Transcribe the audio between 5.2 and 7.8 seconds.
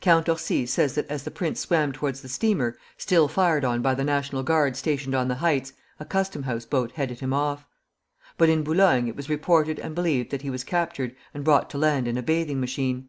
the heights, a custom house boat headed him off.